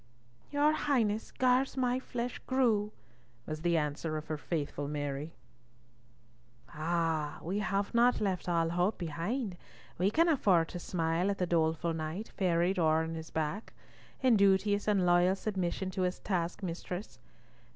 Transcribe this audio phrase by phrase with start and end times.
[0.49, 2.91] "Your Highness gars my flesh grue,"
[3.45, 5.35] was the answer of her faithful Mary.
[6.69, 7.45] "Ah, ma mie!
[7.47, 9.57] we have not left all hope behind.
[9.99, 13.73] We can afford to smile at the doleful knight, ferried o'er on his back,
[14.23, 17.19] in duteous and loyal submission to his task mistress.